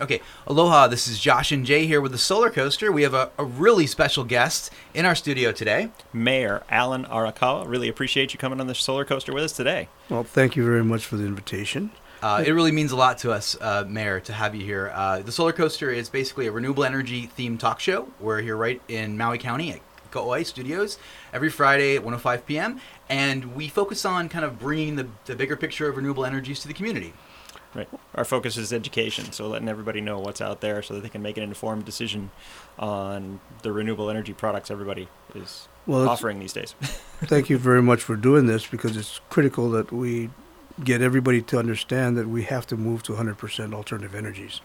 [0.00, 0.88] Okay, aloha.
[0.88, 2.90] This is Josh and Jay here with the Solar Coaster.
[2.90, 5.90] We have a, a really special guest in our studio today.
[6.12, 7.68] Mayor Alan Arakawa.
[7.68, 9.88] Really appreciate you coming on the Solar Coaster with us today.
[10.08, 11.92] Well, thank you very much for the invitation.
[12.20, 14.90] Uh, it really means a lot to us, uh, Mayor, to have you here.
[14.92, 18.08] Uh, the Solar Coaster is basically a renewable energy themed talk show.
[18.18, 19.80] We're here right in Maui County at
[20.10, 20.98] KAOI Studios
[21.32, 22.80] every Friday at 1:05 p.m.
[23.08, 26.68] And we focus on kind of bringing the, the bigger picture of renewable energies to
[26.68, 27.12] the community.
[27.74, 27.88] Right.
[28.14, 31.22] Our focus is education, so letting everybody know what's out there so that they can
[31.22, 32.30] make an informed decision
[32.78, 36.74] on the renewable energy products everybody is Well, offering these days.
[37.24, 40.30] Thank you very much for doing this because it's critical that we
[40.82, 44.60] get everybody to understand that we have to move to 100% alternative energies.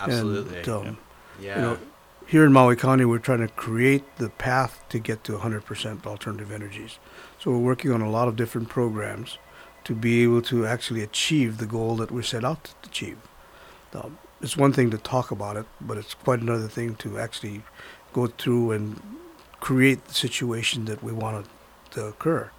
[0.00, 0.58] Absolutely.
[0.58, 0.98] And, um,
[1.40, 1.56] yeah.
[1.56, 1.78] You know,
[2.26, 6.52] here in Maui County, we're trying to create the path to get to 100% alternative
[6.52, 6.98] energies.
[7.38, 9.38] So we're working on a lot of different programs
[9.84, 13.18] to be able to actually achieve the goal that we're set out to achieve.
[13.94, 17.62] Um, it's one thing to talk about it, but it's quite another thing to actually
[18.12, 19.00] go through and
[19.60, 21.46] create the situation that we want
[21.92, 22.50] to occur.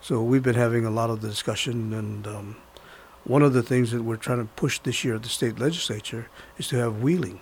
[0.00, 2.56] So we've been having a lot of discussion, and um,
[3.24, 6.28] one of the things that we're trying to push this year at the state legislature
[6.56, 7.40] is to have wheeling.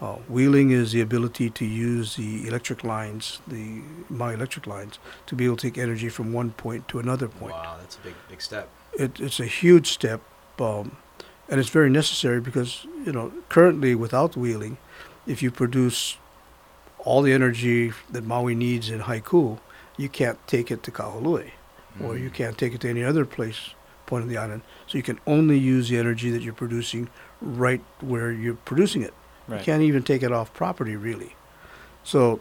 [0.00, 5.34] Uh, wheeling is the ability to use the electric lines, the my electric lines, to
[5.34, 7.52] be able to take energy from one point to another point.
[7.52, 8.68] wow, that's a big big step.
[8.98, 10.20] It, it's a huge step,
[10.58, 10.96] um,
[11.50, 14.78] and it's very necessary because you know currently without wheeling,
[15.26, 16.16] if you produce
[16.98, 19.58] all the energy that Maui needs in Haiku,
[19.98, 21.50] you can't take it to Kahului,
[22.02, 22.34] or you Mm.
[22.34, 23.74] can't take it to any other place
[24.06, 24.62] point on the island.
[24.86, 27.08] So you can only use the energy that you're producing
[27.40, 29.14] right where you're producing it.
[29.58, 31.34] You can't even take it off property really.
[32.04, 32.40] So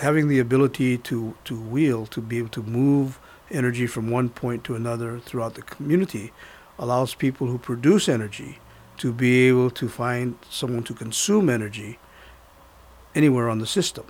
[0.00, 3.18] having the ability to, to wheel, to be able to move
[3.50, 6.32] energy from one point to another throughout the community
[6.78, 8.58] allows people who produce energy
[8.98, 11.98] to be able to find someone to consume energy
[13.14, 14.04] anywhere on the system.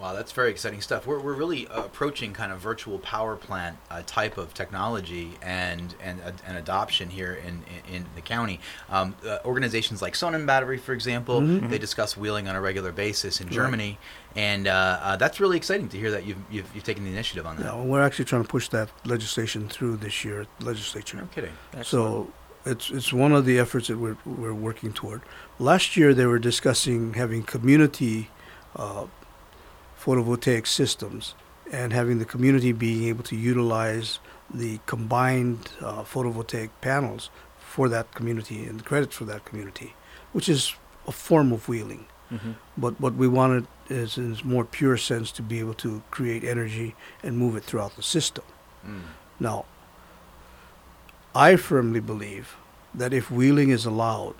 [0.00, 1.06] Wow, that's very exciting stuff.
[1.06, 6.20] We're, we're really approaching kind of virtual power plant uh, type of technology and and,
[6.24, 8.60] uh, and adoption here in, in, in the county.
[8.90, 11.68] Um, uh, organizations like Sonnen Battery, for example, Mhm.
[11.70, 13.54] they discuss wheeling on a regular basis in Right.
[13.54, 13.98] Germany,
[14.36, 17.46] and uh, uh, that's really exciting to hear that you've, you've, you've taken the initiative
[17.46, 17.64] on that.
[17.64, 21.16] Now, we're actually trying to push that legislation through this year at the legislature.
[21.16, 21.52] No kidding.
[21.74, 21.86] Excellent.
[21.86, 22.32] So
[22.64, 25.22] it's it's one of the efforts that we're we're working toward.
[25.58, 28.30] Last year they were discussing having community
[28.76, 29.06] uh,
[30.02, 31.34] photovoltaic systems
[31.72, 34.18] and having the community being able to utilize
[34.52, 39.94] the combined uh, photovoltaic panels for that community and the credits for that community,
[40.32, 40.74] which is
[41.06, 42.06] a form of wheeling.
[42.30, 42.54] Mhm.
[42.76, 46.44] But what we wanted is in its more pure sense to be able to create
[46.44, 48.44] energy and move it throughout the system.
[48.86, 49.00] Mm.
[49.40, 49.64] Now,
[51.34, 52.56] I firmly believe
[52.94, 54.34] that if wheeling is allowed,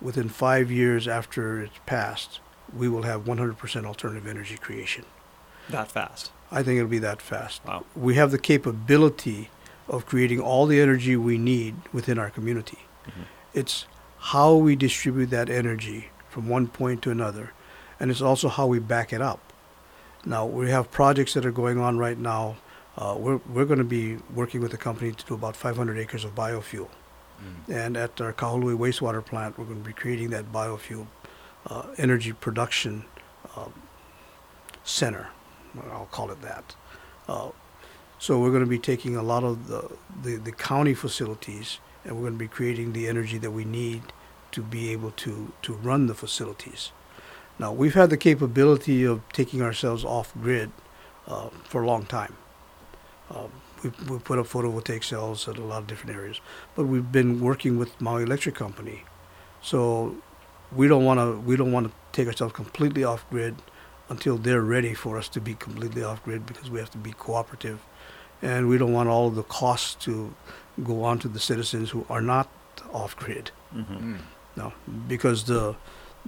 [0.00, 2.40] within five years after it's passed,
[2.76, 5.04] we will have 100% alternative energy creation.
[5.68, 6.32] That fast.
[6.50, 7.64] I think it'll be that fast.
[7.66, 7.84] Wow.
[7.94, 9.50] We have the capability
[9.88, 12.78] of creating all the energy we need within our community.
[13.06, 13.24] Mhm.
[13.54, 13.86] It's
[14.18, 17.52] how we distribute that energy from one point to another,
[17.98, 19.40] and it's also how we back it up.
[20.24, 22.56] Now, we have projects that are going on right now.
[22.96, 26.24] Uh, we're we're going to be working with a company to do about 500 acres
[26.24, 26.88] of biofuel.
[27.40, 27.74] Mm.
[27.74, 31.06] And at our Kahului wastewater plant, we're going to be creating that biofuel
[31.66, 33.04] uh, energy production
[33.56, 33.72] um,
[34.84, 35.28] center.
[35.90, 36.74] I'll call it that.
[37.28, 37.50] Uh,
[38.18, 39.90] so we're going to be taking a lot of the,
[40.22, 44.02] the, the county facilities and we're going to be creating the energy that we need
[44.52, 46.92] to be able to, to run the facilities.
[47.58, 50.70] Now, we've had the capability of taking ourselves off grid
[51.26, 52.36] uh, for a long time.
[53.30, 53.50] Um,
[53.82, 56.40] we, we put up photovoltaic cells at a lot of different areas,
[56.74, 59.04] but we've been working with Maui Electric Company,
[59.62, 60.16] so
[60.72, 63.56] we don't want to we don't want to take ourselves completely off grid
[64.08, 67.12] until they're ready for us to be completely off grid because we have to be
[67.12, 67.78] cooperative,
[68.42, 70.34] and we don't want all of the costs to
[70.82, 72.48] go on to the citizens who are not
[72.92, 73.50] off grid.
[73.72, 73.82] hmm
[74.14, 74.18] Mm.
[74.56, 74.72] No,
[75.08, 75.74] because the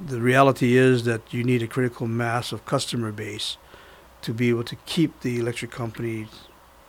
[0.08, 3.56] the reality is that you need a critical mass of customer base
[4.22, 6.28] to be able to keep the electric company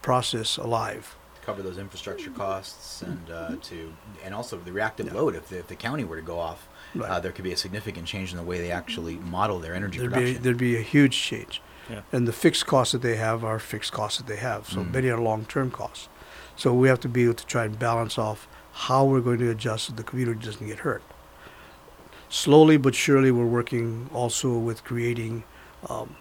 [0.01, 1.15] process alive.
[1.45, 3.93] Cover those infrastructure costs and uh, to
[4.23, 5.13] and also the reactive Yeah.
[5.19, 5.35] load.
[5.35, 7.09] If the, if the county were to go off, Right.
[7.09, 9.97] uh, there could be a significant change in the way they actually model their energy
[9.99, 10.35] there'd production.
[10.35, 12.01] be there'd be a huge change, Yeah.
[12.11, 14.67] and the fixed costs that they have are fixed costs that they have.
[14.69, 14.91] So Mm.
[14.93, 16.07] many are long-term costs.
[16.55, 19.49] So we have to be able to try and balance off how we're going to
[19.49, 21.01] adjust so the community doesn't get hurt.
[22.29, 25.43] Slowly but surely, we're working also with creating
[25.89, 26.15] um,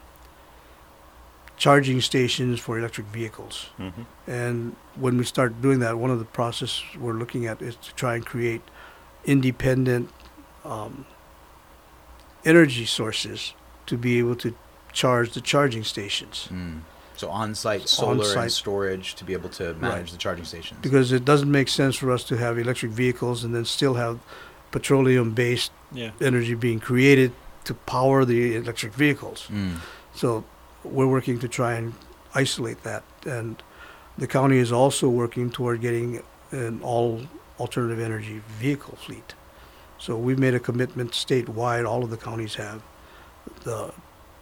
[1.57, 3.71] charging stations for electric vehicles.
[3.77, 7.77] hmm And when we start doing that, one of the process we're looking at is
[7.77, 8.63] to try and create
[9.25, 10.11] independent
[10.65, 11.05] um,
[12.45, 13.55] energy sources
[13.87, 14.55] to be able to
[14.93, 16.49] charge the charging stations.
[16.51, 16.81] Mm.
[17.17, 18.37] So on-site solar On-site.
[18.45, 20.07] and storage to be able to manage Right.
[20.09, 20.81] the charging stations.
[20.83, 24.19] Because it doesn't make sense for us to have electric vehicles and then still have
[24.71, 26.11] petroleum-based Yeah.
[26.21, 27.33] energy being created
[27.65, 29.47] to power the electric vehicles.
[29.53, 29.77] Mm.
[30.15, 30.45] So
[30.83, 31.93] we're working to try and
[32.35, 33.05] isolate that.
[33.25, 33.63] And
[34.19, 37.21] the county is also working toward getting an all
[37.61, 39.35] alternative energy vehicle fleet.
[40.03, 42.83] So we've made a commitment statewide, all of the counties have,
[43.63, 43.95] the,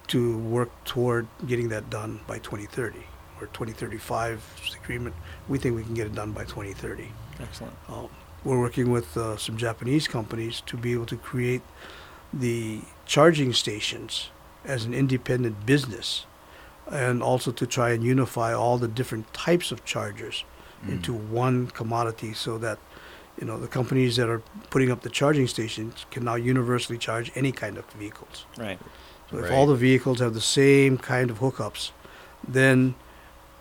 [0.06, 3.00] to work toward getting that done by 2030
[3.38, 4.42] or 2035
[4.82, 5.14] agreement.
[5.48, 7.12] We think we can get it done by 2030.
[7.40, 7.74] Excellent.
[7.90, 8.08] Um,
[8.42, 11.60] we're working with uh, some Japanese companies to be able to create
[12.32, 14.30] the charging stations
[14.64, 16.24] as an independent business
[16.90, 20.42] and also to try and unify all the different types of chargers
[20.86, 20.92] Mm.
[20.92, 22.78] into one commodity so that
[23.40, 27.32] you know the companies that are putting up the charging stations can now universally charge
[27.34, 28.78] any kind of vehicles Right.
[29.30, 31.90] so if all the vehicles have the same kind of hookups,
[32.46, 32.94] then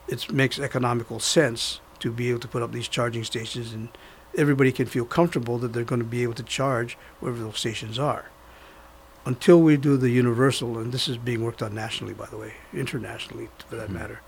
[0.08, 3.90] it makes economical sense to be able to put up these charging stations and
[4.38, 7.98] everybody can feel comfortable that they're going to be able to charge wherever those stations
[8.00, 8.26] are.
[9.26, 12.54] Until we do the universal, and this is being worked on nationally, by the way,
[12.74, 13.94] internationally for that Mhm.
[13.94, 14.22] matter.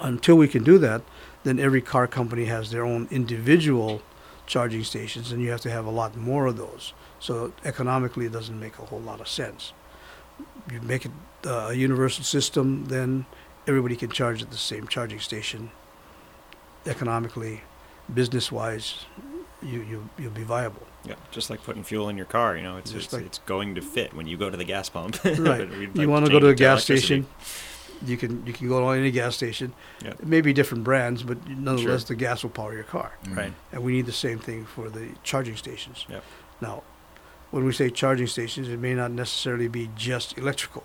[0.00, 1.02] Until we can do that,
[1.44, 4.02] then every car company has their own individual
[4.46, 6.92] charging stations, and you have to have a lot more of those.
[7.20, 9.72] So economically, it doesn't make a whole lot of sense
[10.70, 11.12] you make it
[11.46, 13.26] uh, a universal system, then
[13.66, 15.70] everybody can charge at the same charging station.
[16.86, 17.62] Economically,
[18.12, 19.06] business-wise,
[19.62, 20.86] you you you'll be viable.
[21.04, 21.14] Yeah.
[21.30, 23.74] Just like putting fuel in your car, you know, it's Just it's, like- it's going
[23.74, 25.18] to fit when you go to the gas pump.
[25.24, 25.68] Right.
[25.68, 27.26] You like want to go to a gas station,
[28.06, 29.72] you can you can go to any gas station.
[30.04, 30.10] Yeah.
[30.10, 32.08] It may be different brands, but nonetheless, Sure.
[32.08, 33.12] the gas will power your car.
[33.24, 33.36] Mm.
[33.36, 33.52] Right.
[33.72, 36.04] And we need the same thing for the charging stations.
[36.08, 36.24] Yep.
[36.60, 36.82] Now,
[37.50, 40.84] when we say charging stations, it may not necessarily be just electrical.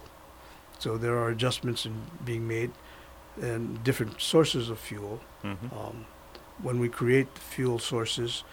[0.79, 1.93] So there are adjustments in
[2.25, 2.71] being made
[3.41, 5.21] and different sources of fuel.
[5.43, 5.71] Mhm.
[5.71, 6.05] Um,
[6.61, 8.43] when we create fuel sources,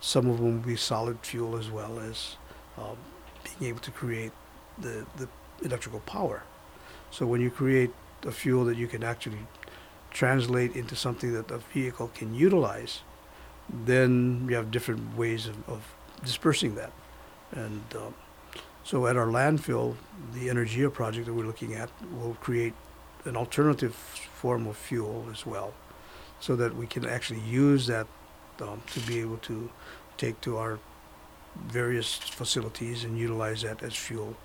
[0.00, 2.36] some of them will be solid fuel as well as
[2.78, 2.96] um,
[3.44, 4.32] being able to create
[4.78, 5.28] the, the
[5.62, 6.42] electrical power.
[7.10, 7.90] So when you create
[8.26, 9.46] a fuel that you can actually
[10.10, 13.02] translate into something that a vehicle can utilize,
[13.86, 16.92] then you have different ways of, of dispersing that.
[17.52, 18.14] And um,
[18.84, 19.96] so at our landfill,
[20.34, 22.74] the Anaergia project that we're looking at will create
[23.24, 25.72] an alternative form of fuel as well,
[26.40, 28.06] so that we can actually use that
[28.60, 29.70] um, to be able to
[30.16, 30.78] take to our
[31.66, 34.36] various facilities and utilize that as fuel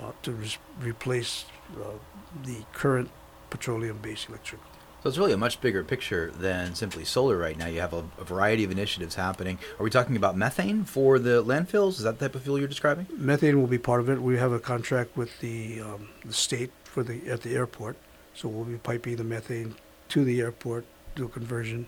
[0.00, 1.44] uh, to res- replace
[1.76, 1.98] uh,
[2.44, 3.10] the current
[3.50, 4.60] petroleum-based electric.
[5.02, 7.66] So it's really a much bigger picture than simply solar right now.
[7.66, 9.58] You have a, a variety of initiatives happening.
[9.78, 11.90] Are we talking about methane for the landfills?
[11.90, 13.06] Is that the type of fuel you're describing?
[13.14, 14.22] Methane will be part of it.
[14.22, 17.98] We have a contract with the, um, the state for the, at the airport.
[18.32, 19.74] So we'll be piping the methane
[20.08, 21.86] to the airport, do a conversion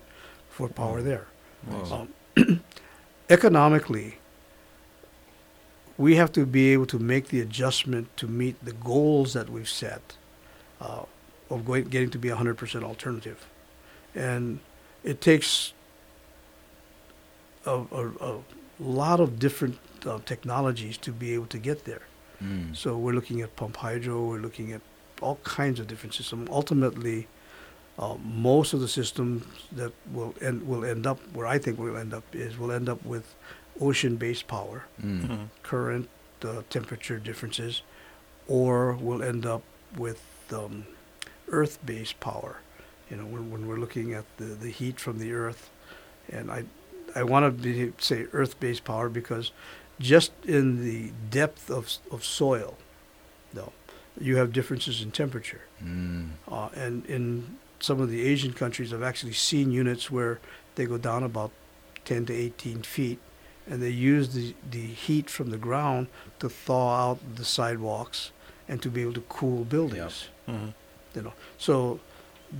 [0.50, 1.26] for power there.
[1.66, 2.06] Whoa.
[2.36, 2.62] Um,
[3.30, 4.18] economically,
[5.98, 9.69] we have to be able to make the adjustment to meet the goals that we've
[9.69, 10.16] set
[10.81, 11.04] uh,
[11.50, 13.46] of going, getting to be 100% alternative.
[14.14, 14.60] And
[15.04, 15.72] it takes
[17.64, 18.38] a, a, a
[18.78, 22.02] lot of different uh, technologies to be able to get there.
[22.42, 22.76] Mm.
[22.76, 24.82] So we're looking at pump hydro, we're looking at
[25.23, 26.49] all kinds of different systems.
[26.50, 27.28] Ultimately,
[27.99, 31.97] uh, most of the systems that will end, will end up where I think we'll
[31.97, 33.35] end up is we'll end up with
[33.80, 35.21] ocean-based power, Mm.
[35.28, 35.49] Mhm.
[35.62, 36.09] current
[36.45, 37.83] uh, temperature differences,
[38.47, 39.62] or we'll end up
[39.97, 40.87] with um,
[41.49, 42.61] earth-based power.
[43.11, 45.71] You know, when, when we're looking at the, the heat from the earth,
[46.30, 46.64] and I
[47.14, 49.52] I want to say earth-based power because
[49.99, 52.76] just in the depth of of soil,
[53.54, 53.73] though,
[54.21, 55.62] you have differences in temperature.
[55.83, 56.30] Mm.
[56.49, 60.38] Uh, and in some of the Asian countries, I've actually seen units where
[60.75, 61.50] they go down about
[62.04, 63.18] 10 to 18 feet,
[63.68, 66.06] and they use the, the heat from the ground
[66.38, 68.30] to thaw out the sidewalks
[68.68, 70.28] and to be able to cool buildings.
[70.49, 70.75] Mhm.
[71.14, 72.00] You know, so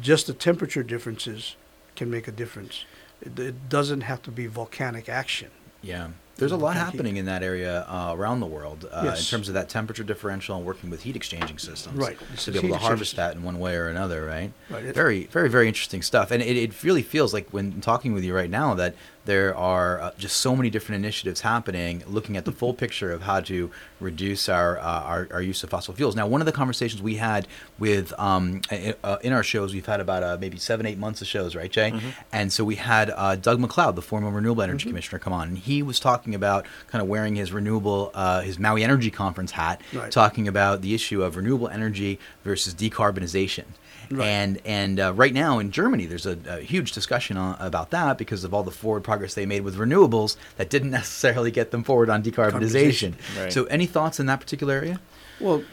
[0.01, 1.57] just the temperature differences
[1.95, 2.85] can make a difference.
[3.21, 5.51] It, it doesn't have to be volcanic action.
[5.83, 6.09] Yeah.
[6.37, 6.97] There's a lot Volcanic heat.
[6.99, 10.55] happening in that area uh, around the world uh, in terms of that temperature differential
[10.57, 11.97] and working with heat exchanging systems.
[11.97, 12.19] Right.
[12.37, 14.53] To be able to harvest exchanging that in one way or another, right?
[14.69, 14.85] Right.
[14.85, 16.31] Very, very, very interesting stuff.
[16.31, 18.95] And it, it really feels like when talking with you right now that
[19.27, 23.23] there are uh, just so many different initiatives happening, looking at the full picture of
[23.23, 26.17] how to reduce our, uh, our our use of fossil fuels.
[26.17, 27.47] Now, one of the conversations we had
[27.79, 31.29] with um, uh, in our shows, we've had about uh, maybe seven, eight months of
[31.29, 31.93] shows, right, Jay?
[32.33, 35.59] And so we had uh, Doug McLeod, the former renewable energy commissioner, come on, and
[35.59, 39.81] he was talking about kind of wearing his renewable, uh, his Maui Energy Conference hat,
[39.93, 40.11] Right.
[40.11, 43.65] talking about the issue of renewable energy versus decarbonization.
[44.11, 44.27] Right.
[44.27, 48.19] And and uh, right now in Germany, there's a, a huge discussion on, about that
[48.19, 51.85] because of all the forward progress they made with renewables that didn't necessarily get them
[51.85, 53.15] forward on decarbonization.
[53.39, 53.53] Right.
[53.53, 55.01] So, any thoughts in that particular area?
[55.41, 55.65] Well,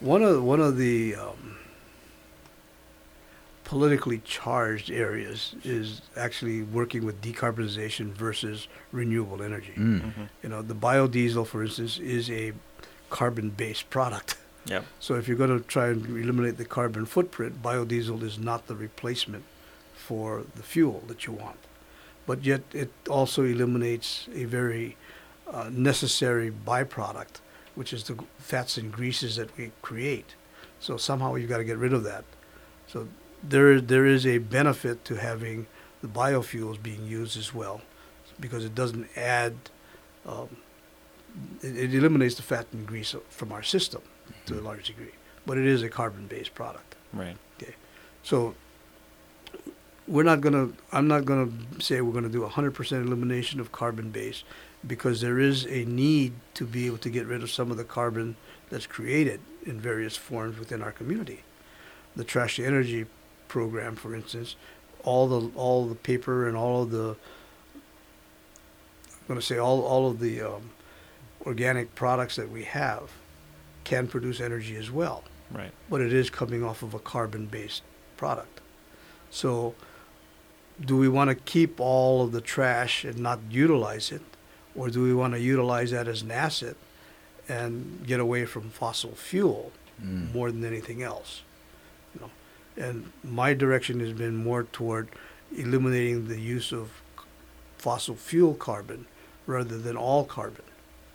[0.00, 1.56] one of one of the um,
[3.64, 9.72] politically charged areas is actually working with decarbonization versus renewable energy.
[9.76, 10.00] Mm.
[10.02, 10.28] Mhm.
[10.42, 12.52] You know, the biodiesel, for instance, is a
[13.10, 14.36] carbon-based product.
[14.66, 14.84] Yep.
[14.98, 18.74] So if you're going to try and eliminate the carbon footprint, biodiesel is not the
[18.74, 19.44] replacement
[19.94, 21.58] for the fuel that you want.
[22.26, 24.96] But yet it also eliminates a very
[25.48, 27.40] uh, necessary byproduct,
[27.76, 30.34] which is the fats and greases that we create.
[30.80, 32.24] So somehow you've got to get rid of that.
[32.88, 33.08] So
[33.42, 35.66] there, there is a benefit to having
[36.02, 37.80] the biofuels being used as well,
[38.40, 39.54] because it doesn't add,
[40.26, 40.56] um,
[41.62, 44.02] it, it eliminates the fat and grease from our system
[44.46, 45.12] to a large degree.
[45.44, 46.96] But it is a carbon-based product.
[47.12, 47.36] Right.
[47.62, 47.74] Okay.
[48.22, 48.54] So
[50.08, 51.50] we're not gonna, I'm not gonna
[51.80, 54.44] say we're gonna do hundred percent elimination of carbon base
[54.86, 57.84] because there is a need to be able to get rid of some of the
[57.84, 58.36] carbon
[58.70, 61.42] that's created in various forms within our community.
[62.14, 63.06] The trash to energy
[63.48, 64.56] program, for instance,
[65.02, 67.16] all the, all the paper and all of the,
[67.74, 70.70] I'm gonna say all, all of the, um,
[71.44, 73.10] organic products that we have
[73.86, 75.72] can produce energy as well Right.
[75.88, 77.82] but it is coming off of a carbon-based
[78.16, 78.60] product.
[79.30, 79.74] So,
[80.90, 84.22] do we want to keep all of the trash and not utilize it,
[84.74, 86.76] or do we want to utilize that as an asset
[87.48, 90.34] and get away from fossil fuel Mm.
[90.34, 91.42] more than anything else?
[92.14, 92.30] You know,
[92.86, 95.08] and my direction has been more toward
[95.56, 96.90] eliminating the use of
[97.78, 99.06] fossil fuel carbon
[99.46, 100.65] rather than all carbon.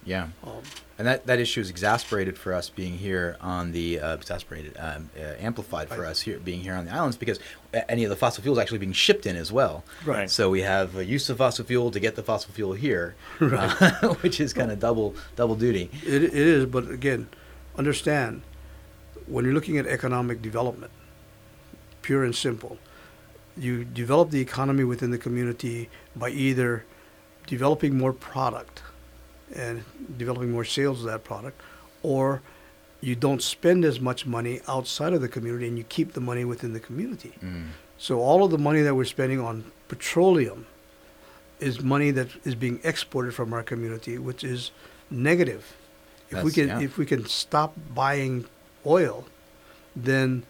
[0.05, 0.27] Yeah.
[0.43, 0.61] Um,
[0.97, 5.09] And that, that issue is exasperated for us being here on the uh, exasperated, um,
[5.17, 7.39] uh, amplified for us here being here on the islands because
[7.89, 9.83] any of the fossil fuels actually being shipped in as well.
[10.05, 10.29] Right.
[10.29, 13.81] So we have a use of fossil fuel to get the fossil fuel here, Right.
[13.81, 15.89] uh, which is kind of double double duty.
[16.05, 17.27] It, it is, but again,
[17.75, 18.43] understand
[19.27, 20.91] when you're looking at economic development,
[22.03, 22.77] pure and simple,
[23.57, 26.85] you develop the economy within the community by either
[27.47, 28.83] developing more product
[29.55, 29.83] and
[30.17, 31.59] developing more sales of that product,
[32.03, 32.41] or
[33.01, 36.45] you don't spend as much money outside of the community and you keep the money
[36.45, 37.33] within the community.
[37.43, 37.69] Mm.
[37.97, 40.67] So all of the money that we're spending on petroleum
[41.59, 44.71] is money that is being exported from our community, which is
[45.09, 45.75] negative.
[46.29, 46.79] If we can yeah.
[46.79, 48.45] if we can stop buying
[48.85, 49.25] oil,
[49.95, 50.43] then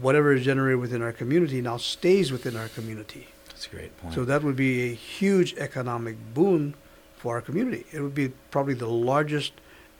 [0.00, 3.28] whatever is generated within our community now stays within our community.
[3.48, 4.14] That's a great point.
[4.14, 6.74] So that would be a huge economic boon
[7.18, 7.84] for our community.
[7.92, 9.52] It would be probably the largest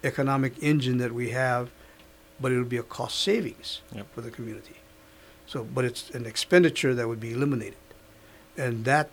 [0.04, 1.70] economic engine that we have,
[2.40, 4.06] but it would be a cost savings Yep.
[4.14, 4.76] for the community.
[5.46, 7.78] So, but it's an expenditure that would be eliminated,
[8.56, 9.10] and that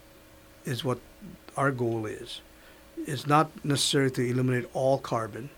[0.65, 0.99] is what
[1.57, 2.41] our goal is.
[3.07, 5.49] It's not necessary to eliminate all carbon,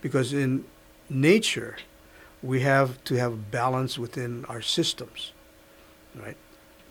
[0.00, 0.64] because in
[1.08, 1.76] nature,
[2.42, 5.32] we have to have balance within our systems,
[6.14, 6.36] right?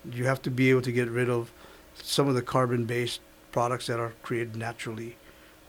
[0.10, 1.52] You have to be able to get rid of
[1.96, 3.20] some of the carbon-based
[3.54, 5.16] products that are created naturally.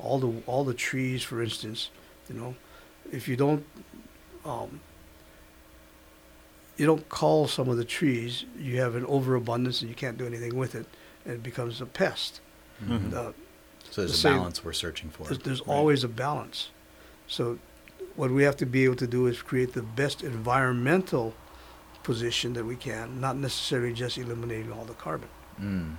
[0.01, 1.91] All the all the trees, for instance,
[2.29, 2.57] you know,
[3.13, 3.65] if you don't
[4.45, 4.81] um,
[6.77, 10.27] you don't call some of the trees, you have an overabundance and you can't do
[10.27, 10.87] anything with it,
[11.25, 12.41] and it becomes a pest.
[12.85, 13.13] Mhm.
[13.13, 13.33] Uh,
[13.91, 15.25] so there's the a same- balance we're searching for.
[15.25, 15.69] there's, there's Right.
[15.77, 16.71] always a balance.
[17.29, 17.59] So,
[18.17, 21.35] what we have to be able to do is create the best environmental
[22.03, 25.29] position that we can, not necessarily just eliminating all the carbon.
[25.61, 25.97] Mm.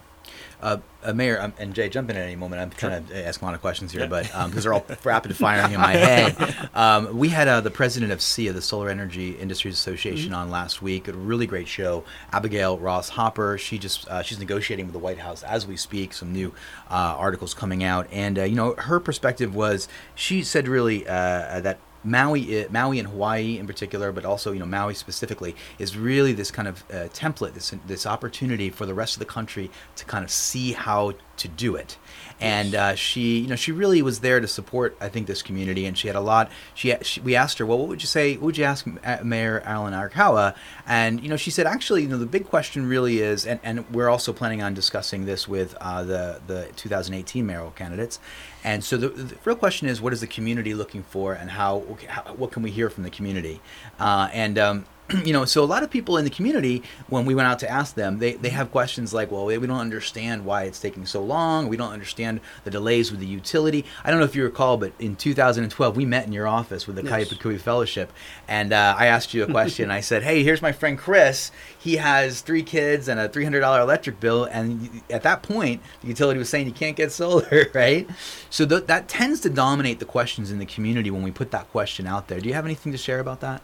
[0.62, 2.62] Uh, uh, Mayor um, and Jay, jump in at any moment.
[2.62, 4.08] I'm trying to ask a lot of questions here, Yeah.
[4.08, 6.70] but because they're all rapid firing in my head.
[6.74, 10.82] Um, we had uh, the president of SEIA, the Solar Energy Industries Association, on last
[10.82, 11.08] week.
[11.08, 12.04] A really great show.
[12.32, 13.58] Abigail Ross Hopper.
[13.58, 16.14] She just uh, she's negotiating with the White House as we speak.
[16.14, 16.54] Some new
[16.90, 21.60] uh, articles coming out, and uh, you know her perspective was she said really uh,
[21.62, 26.34] that Maui, Maui and Hawaii in particular, but also you know Maui specifically, is really
[26.34, 30.06] this kind of uh, template, this this opportunity for the rest of the country to
[30.06, 31.98] kind of see how to do it.
[32.42, 35.86] And uh, she, you know, she really was there to support, I think, this community.
[35.86, 36.52] And she had a lot.
[36.74, 38.34] She, she we asked her, well, what would you say?
[38.34, 40.54] What would you ask uh, Mayor Alan Arakawa?
[40.86, 43.90] And you know, she said, actually, you know, the big question really is, and, and
[43.90, 48.20] we're also planning on discussing this with uh, the the 2018 mayoral candidates.
[48.66, 51.84] And so the, the, real question is, what is the community looking for, and how,
[52.08, 53.62] how what can we hear from the community?
[53.98, 54.86] Uh, and um,
[55.24, 57.70] you know, so a lot of people in the community, when we went out to
[57.70, 61.24] ask them, they, they have questions like, well, we don't understand why it's taking so
[61.24, 61.68] long.
[61.68, 63.86] We don't understand the delays with the utility.
[64.04, 66.96] I don't know if you recall, but in 2012, we met in your office with
[66.96, 67.30] the yes.
[67.30, 68.12] Kaiapukui Fellowship.
[68.48, 69.92] And uh, I asked you a question.
[69.92, 71.52] I said, hey, here's my friend Chris.
[71.78, 74.46] He has three kids and a $300 electric bill.
[74.46, 78.10] And at that point, the utility was saying you can't get solar, right?
[78.50, 81.70] So th- that tends to dominate the questions in the community when we put that
[81.72, 82.40] question out there.
[82.40, 83.62] Do you have anything to share about that?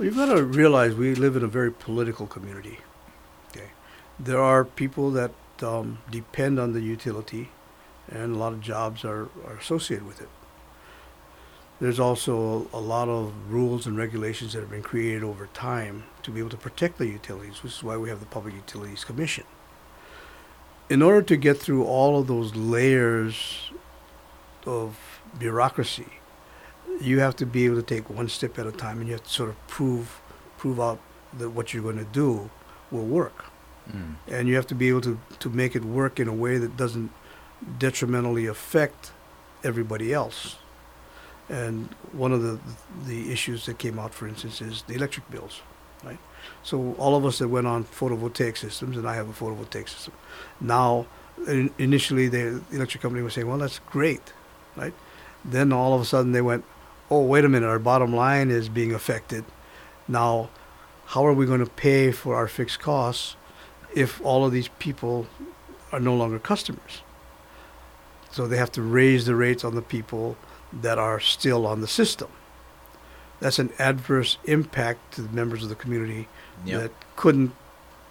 [0.00, 2.78] You've got to realize we live in a very political community.
[3.50, 3.68] Okay,
[4.18, 7.50] there are people that um, depend on the utility,
[8.08, 10.30] and a lot of jobs are, are associated with it.
[11.82, 16.30] There's also a lot of rules and regulations that have been created over time to
[16.30, 19.44] be able to protect the utilities, which is why we have the Public Utilities Commission.
[20.88, 23.70] In order to get through all of those layers
[24.64, 26.19] of bureaucracy,
[27.00, 29.24] you have to be able to take one step at a time, and you have
[29.24, 30.20] to sort of prove
[30.58, 30.98] prove out
[31.38, 32.50] that what you're going to do
[32.90, 33.46] will work,
[33.90, 34.14] mm.
[34.28, 36.76] and you have to be able to to make it work in a way that
[36.76, 37.10] doesn't
[37.78, 39.12] detrimentally affect
[39.64, 40.56] everybody else.
[41.48, 42.58] And one of the
[43.06, 45.62] the issues that came out, for instance, is the electric bills,
[46.04, 46.18] right?
[46.62, 50.14] So all of us that went on photovoltaic systems, and I have a photovoltaic system,
[50.60, 51.06] now
[51.46, 54.32] in, initially the electric company was saying, well, that's great,
[54.76, 54.94] right?
[55.44, 56.64] Then all of a sudden they went,
[57.10, 59.44] oh, wait a minute, our bottom line is being affected.
[60.06, 60.50] Now,
[61.06, 63.36] how are we going to pay for our fixed costs
[63.94, 65.26] if all of these people
[65.90, 67.02] are no longer customers?
[68.30, 70.36] So they have to raise the rates on the people
[70.72, 72.28] that are still on the system.
[73.40, 76.28] That's an adverse impact to the members of the community
[76.64, 76.80] yep.
[76.80, 77.52] that couldn't,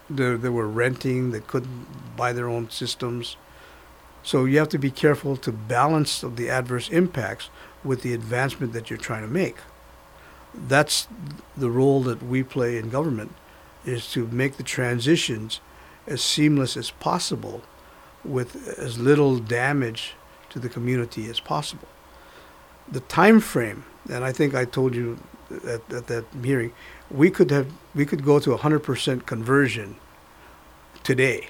[0.09, 3.37] they, they were renting, that couldn't buy their own systems.
[4.23, 7.49] So you have to be careful to balance the adverse impacts
[7.83, 9.57] with the advancement that you're trying to make.
[10.53, 11.07] That's
[11.55, 13.33] the role that we play in government
[13.85, 15.61] is to make the transitions
[16.07, 17.61] as seamless as possible
[18.23, 20.15] with as little damage
[20.49, 21.87] to the community as possible.
[22.91, 25.19] The time frame, and I think I told you
[25.65, 26.73] at, at that hearing,
[27.09, 29.95] we could have we could go to 100% conversion
[31.03, 31.47] today.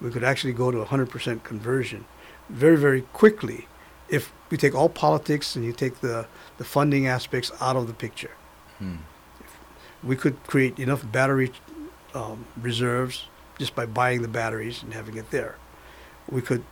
[0.00, 2.06] We could actually go to 100% conversion
[2.48, 3.66] very very quickly
[4.08, 6.26] if we take all politics and you take the,
[6.58, 8.30] the funding aspects out of the picture.
[8.78, 8.96] Hmm.
[10.02, 11.52] We could create enough battery
[12.14, 13.26] um, reserves
[13.58, 15.56] just by buying the batteries and having it there.
[16.30, 16.64] We could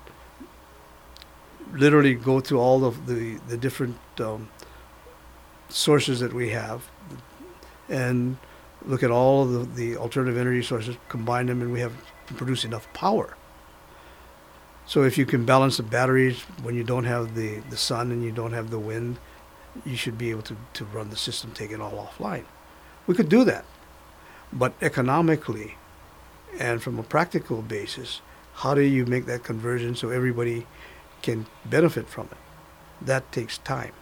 [1.72, 4.48] literally go to all of the, the different um,
[5.68, 6.88] sources that we have
[7.88, 8.36] and
[8.84, 11.92] look at all of the, the alternative energy sources, combine them, and we have
[12.26, 13.36] produce enough power
[14.86, 18.22] so if you can balance the batteries when you don't have the, the sun and
[18.22, 19.18] you don't have the wind,
[19.84, 22.44] you should be able to, to run the system, take it all offline.
[23.06, 23.64] We could do that.
[24.52, 25.76] But economically
[26.58, 28.20] and from a practical basis,
[28.56, 30.66] how do you make that conversion so everybody
[31.22, 32.38] can benefit from it?
[33.04, 33.92] That takes time.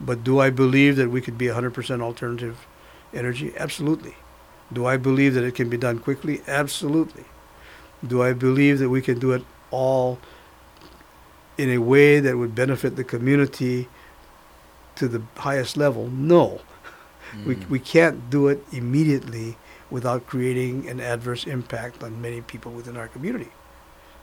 [0.00, 2.66] But do I believe that we could be 100% alternative
[3.14, 3.52] energy?
[3.56, 4.16] Absolutely.
[4.72, 6.42] Do I believe that it can be done quickly?
[6.46, 7.24] Absolutely.
[8.06, 10.18] Do I believe that we can do it all
[11.56, 13.88] in a way that would benefit the community
[14.96, 16.08] to the highest level?
[16.08, 16.60] No.
[17.28, 17.44] Mm.
[17.44, 19.58] We, we can't do it immediately
[19.90, 23.50] without creating an adverse impact on many people within our community.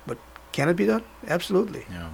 [0.08, 0.18] But
[0.52, 1.04] can it be done?
[1.28, 1.86] Absolutely.
[1.92, 2.10] Yeah.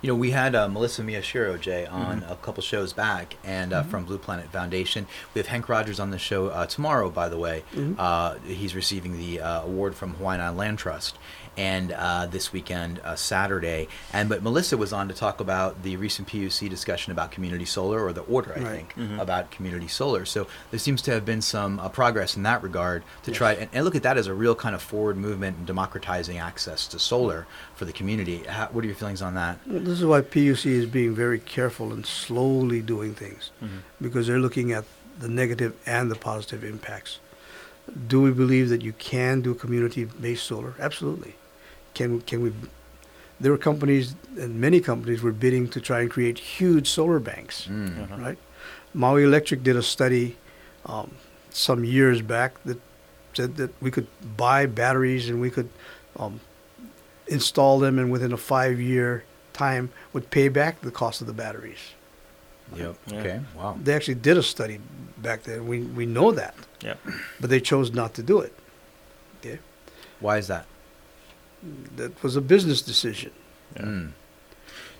[0.00, 2.30] You know, we had uh, Melissa Miyashiro, Jay, on mm-hmm.
[2.30, 3.90] a couple shows back, and uh, mm-hmm.
[3.90, 5.08] from Blue Planet Foundation.
[5.34, 7.64] We have Henk Rogers on the show uh, tomorrow, by the way.
[7.74, 7.94] Mm-hmm.
[7.98, 11.18] Uh, he's receiving the uh, award from Hawaiian Island Land Trust
[11.58, 13.88] and uh, this weekend, uh, Saturday.
[14.12, 18.02] And but Melissa was on to talk about the recent PUC discussion about community solar,
[18.02, 18.70] or the order, I right.
[18.70, 19.18] think, mm-hmm.
[19.18, 20.24] about community solar.
[20.24, 23.38] So there seems to have been some uh, progress in that regard to yes.
[23.38, 26.38] try and, and, look at that as a real kind of forward movement in democratizing
[26.38, 28.44] access to solar for the community.
[28.44, 29.58] How, what are your feelings on that?
[29.66, 33.78] Well, this is why PUC is being very careful and slowly doing things mm-hmm.
[34.00, 34.84] because they're looking at
[35.18, 37.18] the negative and the positive impacts.
[38.06, 40.74] Do we believe that you can do community-based solar?
[40.78, 41.34] Absolutely
[41.98, 42.52] can can we?
[43.40, 47.66] There were companies and many companies were bidding to try and create huge solar banks,
[47.66, 48.02] mm.
[48.02, 48.16] uh-huh.
[48.26, 48.38] right?
[48.94, 50.36] Maui Electric did a study
[50.86, 51.10] um,
[51.50, 52.80] some years back that
[53.34, 54.06] said that we could
[54.36, 55.68] buy batteries and we could
[56.16, 56.40] um,
[57.26, 61.94] install them, and within a five-year time would pay back the cost of the batteries.
[62.76, 62.96] Yep.
[63.06, 63.18] Yeah.
[63.20, 63.40] Okay.
[63.56, 63.78] Wow.
[63.82, 64.78] They actually did a study
[65.18, 65.66] back then.
[65.66, 66.94] We we know that, Yeah.
[67.40, 68.52] but they chose not to do it.
[69.40, 69.58] Okay,
[70.20, 70.66] Why is that?
[71.96, 73.32] That was a business decision.
[73.76, 73.82] Yeah.
[73.82, 74.12] Mm.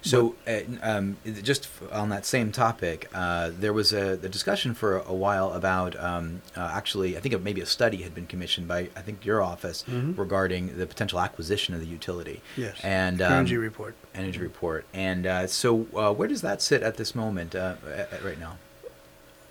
[0.01, 4.99] So, uh, um, just on that same topic, uh, there was a, a discussion for
[4.99, 8.91] a while about um, uh, actually, I think maybe a study had been commissioned by
[8.95, 10.17] I think your office Mhm.
[10.17, 12.43] regarding the potential acquisition of the utility.
[12.57, 12.79] Yes.
[12.85, 13.97] And um, Energy report.
[14.15, 14.85] energy report.
[14.95, 18.39] And uh, so, uh, where does that sit at this moment, uh, a- a- right
[18.39, 18.57] now?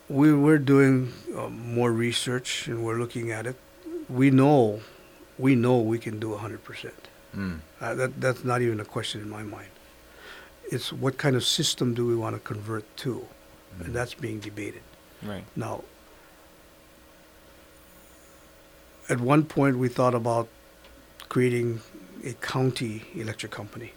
[0.10, 1.12] We we're doing
[1.52, 3.58] more research and we're looking at it.
[4.08, 4.80] We know,
[5.38, 7.08] we know we can do hundred percent.
[7.36, 7.60] Mm.
[7.82, 9.70] Uh, that that's not even a question in my mind.
[10.72, 13.14] It's what kind of system do we want to convert to,
[13.78, 13.86] Mhm.
[13.86, 14.82] and that's being debated
[15.24, 15.46] Right.
[15.56, 15.84] now.
[19.10, 20.48] At one point, we thought about
[21.30, 21.82] creating
[22.26, 23.94] a county electric company,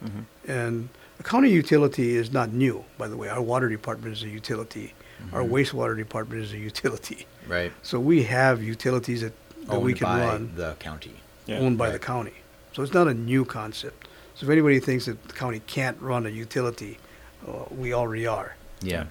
[0.00, 2.84] hmm and a county utility is not new.
[2.98, 4.94] By the way, our water department is a utility.
[5.32, 5.50] Our Mhm.
[5.50, 7.26] wastewater department is a utility.
[7.46, 7.72] Right.
[7.82, 9.32] So we have utilities that,
[9.66, 10.52] that Owned we can by run.
[10.56, 11.14] the county.
[11.46, 11.58] Yeah.
[11.58, 12.32] owned by the county.
[12.72, 14.08] So it's not a new concept.
[14.34, 16.98] So if anybody thinks that the county can't run a utility,
[17.46, 18.56] uh, we already are.
[18.80, 19.04] Yeah.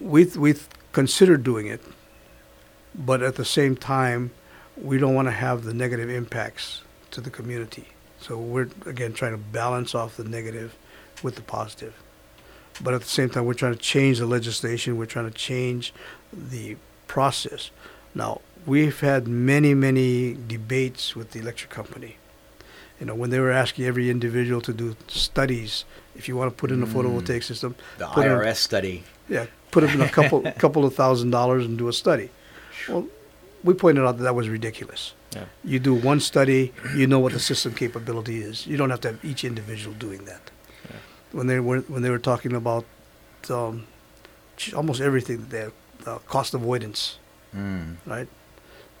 [0.00, 1.80] We've, we've considered doing it,
[2.94, 4.30] but at the same time,
[4.76, 7.88] we don't want to have the negative impacts to the community.
[8.20, 10.76] So we're, again, trying to balance off the negative
[11.22, 11.94] with the positive.
[12.82, 15.92] But at the same time, we're trying to change the legislation, we're trying to change
[16.32, 17.70] the process.
[18.14, 22.16] Now, we've had many, many debates with the electric company.
[22.98, 25.84] You know, when they were asking every individual to do studies,
[26.16, 26.92] if you want to put in a Mm.
[26.92, 29.04] photovoltaic system, The Put in- IRS study.
[29.28, 32.28] yeah, put in a couple, couple of thousand dollars and do a study.
[32.88, 33.06] Well,
[33.64, 35.14] we pointed out that that was ridiculous.
[35.34, 35.44] Yeah.
[35.64, 38.66] You do one study, you know what the system capability is.
[38.66, 40.50] You don't have to have each individual doing that.
[40.90, 40.96] Yeah.
[41.32, 42.84] When they were when they were talking about
[43.48, 43.86] um,
[44.74, 45.70] almost everything, their
[46.06, 47.18] uh, cost avoidance,
[47.56, 47.96] Mm.
[48.06, 48.28] right?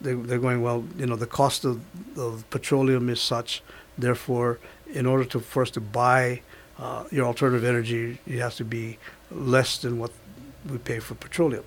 [0.00, 0.84] They they're going well.
[0.96, 1.80] You know, the cost of,
[2.16, 3.62] of petroleum is such.
[3.98, 4.58] Therefore,
[4.92, 6.40] in order to for us to buy
[6.78, 8.98] uh, your alternative energy, you have to be
[9.30, 10.10] less than what
[10.70, 11.64] we pay for petroleum.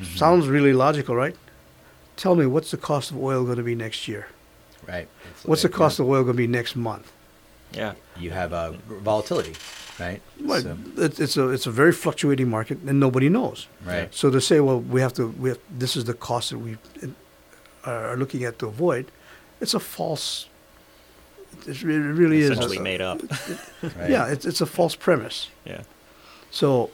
[0.00, 0.16] Mhm.
[0.18, 1.36] Sounds really logical, right?
[2.16, 4.26] Tell me, what's the cost of oil going to be next year?
[4.88, 5.08] Right.
[5.44, 7.12] What's the cost of oil going to be next month?
[7.72, 7.94] Yeah.
[8.18, 9.54] You have uh, volatility,
[10.00, 10.20] right?
[10.40, 13.66] Well, So- it's, it's a it's a very fluctuating market, and nobody knows.
[13.84, 14.08] right.
[14.14, 16.76] So to say, well, we have to, we have, this is the cost that we
[17.86, 19.04] uh, are looking at to avoid,
[19.60, 20.46] it's a false.
[21.66, 22.50] It really, it really is.
[22.50, 23.20] Essentially made up.
[23.82, 24.10] Right.
[24.10, 25.48] Yeah, it's it's a false premise.
[25.64, 25.82] yeah.
[26.50, 26.90] So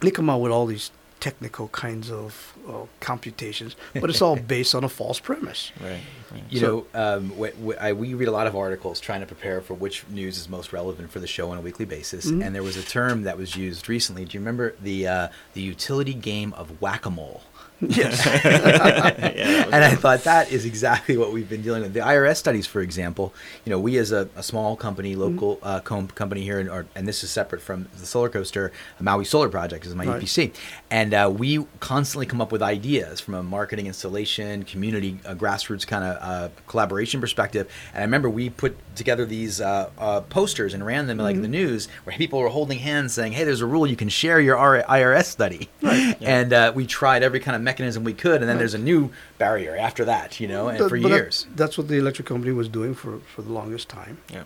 [0.00, 4.74] they come out with all these technical kinds of uh, computations, but it's all based
[4.74, 5.70] on a false premise.
[5.80, 6.00] Right.
[6.32, 6.42] right.
[6.48, 9.26] You So- know, um, we, we, I, we read a lot of articles trying to
[9.26, 12.26] prepare for which news is most relevant for the show on a weekly basis.
[12.26, 12.44] Mhm.
[12.44, 14.24] And there was a term that was used recently.
[14.24, 17.42] Do you remember the uh, the utility game of whack a mole?
[17.80, 18.24] Yes.
[18.26, 21.94] yeah, that and I thought that is exactly what we've been dealing with.
[21.94, 23.32] The IRS studies, for example,
[23.64, 25.20] you know, we as a, a small company, Mm-hmm.
[25.20, 28.70] local uh, com- company here, in, or, and this is separate from the solar coaster,
[29.00, 30.22] Maui Solar Project is my Right.
[30.22, 30.54] EPC,
[30.90, 35.86] and uh, we constantly come up with ideas from a marketing, installation, community, uh, grassroots
[35.86, 37.70] kind of uh, collaboration perspective.
[37.92, 41.42] And I remember we put together these uh, uh, posters and ran them like in
[41.42, 41.52] the Mm-hmm.
[41.52, 44.56] news, where people were holding hands saying, "Hey, there's a rule you can share your
[44.56, 46.16] R- IRS study," Right.
[46.20, 49.10] and uh, we tried every kind of mechanism we could, and then there's a new
[49.38, 51.46] barrier after that, you know, and for but that- years.
[51.60, 54.18] that's what the electric company was doing for, for the longest time.
[54.36, 54.44] Yeah.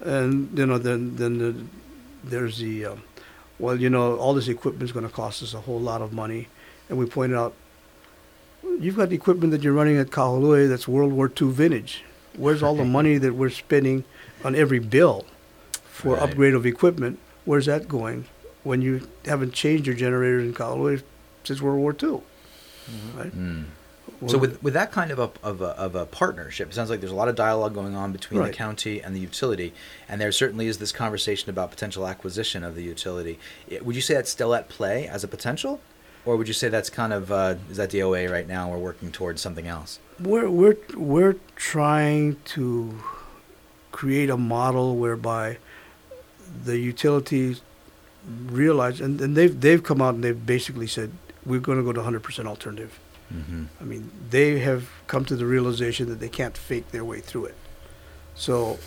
[0.00, 1.50] And, you know, then, then the,
[2.32, 3.02] there's the, um,
[3.58, 6.12] well, you know, all this equipment is going to cost us a whole lot of
[6.12, 6.48] money.
[6.88, 7.54] And we pointed out,
[8.80, 12.02] you've got the equipment that you're running at Kahului that's World War II vintage.
[12.36, 14.02] Where's all the money that we're spending
[14.44, 15.24] on every bill
[15.84, 16.22] for Right.
[16.28, 17.18] upgrade of equipment?
[17.44, 18.26] Where's that going
[18.64, 21.02] when you haven't changed your generators in Kahului
[21.44, 22.20] since World War II?
[23.16, 23.36] Right?
[23.36, 23.64] Mm.
[24.26, 27.00] So with with that kind of a, of a of a partnership, it sounds like
[27.00, 28.50] there's a lot of dialogue going on between Right.
[28.52, 29.72] the county and the utility,
[30.08, 33.38] and there certainly is this conversation about potential acquisition of the utility.
[33.70, 35.80] I- Would you say that's still at play as a potential,
[36.24, 38.70] or would you say that's kind of uh, is that DOA right now?
[38.70, 39.98] We're working towards something else.
[40.20, 43.00] We're we're we're trying to
[43.90, 45.58] create a model whereby
[46.64, 47.62] the utilities
[48.46, 51.10] realize, and, and they've they've come out and they've basically said
[51.46, 52.98] we're going to go to 100% alternative.
[53.32, 53.64] Mm-hmm.
[53.80, 57.46] I mean, they have come to the realization that they can't fake their way through
[57.46, 57.54] it.
[58.34, 58.78] So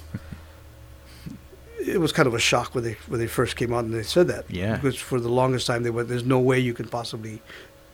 [1.85, 4.03] it was kind of a shock when they when they first came out and they
[4.03, 4.49] said that.
[4.49, 4.75] Yeah.
[4.75, 7.41] Because for the longest time they went, there's no way you can possibly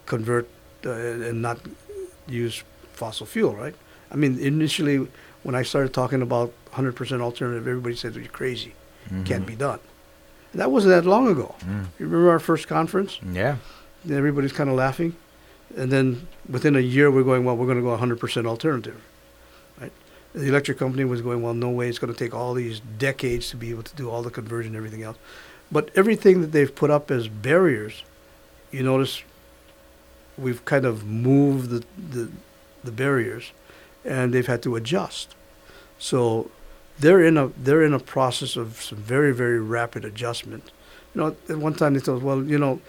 [0.06, 0.50] convert
[0.86, 1.60] uh, and not
[2.28, 3.76] use fossil fuel, right?
[4.12, 5.08] I mean, initially,
[5.44, 8.74] when I started talking about 100% alternative, everybody said, you're crazy.
[9.26, 9.80] Can't be done.
[10.54, 11.56] And that wasn't that long ago.
[11.60, 11.86] Mm.
[12.00, 13.20] You remember our first conference?
[13.32, 13.58] Yeah.
[14.10, 15.16] Everybody's kind of laughing.
[15.76, 19.02] And then within a year, we're going, well, we're going to go 100% alternative.
[19.80, 19.92] Right?
[20.34, 21.90] The electric company was going, well, no way.
[21.90, 24.76] It's going to take all these decades to be able to do all the conversion
[24.76, 25.18] and everything else.
[25.72, 28.04] But everything that they've put up as barriers,
[28.72, 29.24] you notice
[30.38, 32.32] we've kind of moved the, the,
[32.84, 33.52] the barriers
[34.06, 35.36] and they've had to adjust.
[35.98, 36.52] So
[37.00, 40.72] they're in a they're in a process of some very very rapid adjustment.
[41.14, 42.82] You know, at one time they us, well, you know,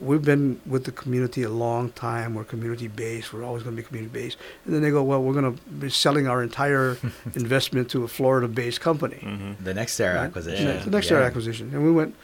[0.00, 2.34] we've been with the community a long time.
[2.34, 3.32] We're community based.
[3.32, 4.36] We're always going to be community based.
[4.64, 6.96] And then they go, well, we're going to be selling our entire
[7.34, 9.18] investment to a Florida based company.
[9.22, 9.64] Mm-hmm.
[9.64, 10.24] The NextEra Right?
[10.24, 10.66] acquisition.
[10.68, 11.16] Yeah, the next Yeah.
[11.18, 11.70] era acquisition.
[11.72, 12.14] And we went,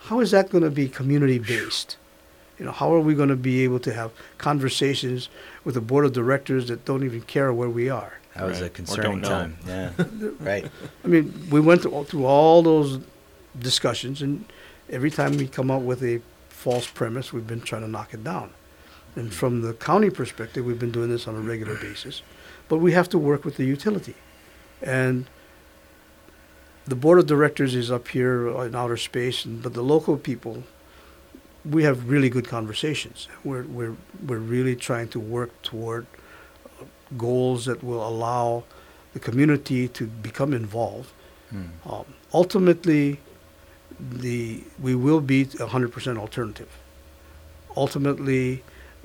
[0.00, 1.96] how is that going to be community based?
[2.58, 5.28] You know, how are we going to be able to have conversations
[5.64, 8.14] with a board of directors that don't even care where we are?
[8.36, 9.56] That was a Or concerning time.
[9.66, 9.90] Yeah.
[10.40, 10.70] right.
[11.04, 13.00] I mean, we went through, through all those
[13.58, 14.44] discussions, and
[14.90, 16.20] every time we come up with a
[16.64, 18.48] false premise, we've been trying to knock it down.
[19.16, 22.22] And from the county perspective, we've been doing this on a regular basis,
[22.70, 24.14] but we have to work with the utility.
[24.80, 25.26] And
[26.86, 30.64] the board of directors is up here in outer space, and, but the local people,
[31.76, 33.28] we have really good conversations.
[33.44, 33.96] We're, we're,
[34.26, 36.06] we're really trying to work toward
[37.18, 38.64] goals that will allow
[39.12, 41.12] the community to become involved.
[41.50, 41.66] Hmm.
[41.86, 43.20] Um, ultimately,
[43.98, 46.68] the we will be 100% alternative.
[47.76, 48.62] Ultimately,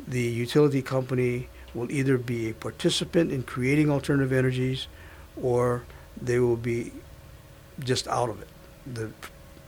[0.08, 4.88] the utility company will either be a participant in creating alternative energies,
[5.42, 5.84] or
[6.20, 6.92] they will be
[7.80, 8.48] just out of it,
[8.92, 9.12] the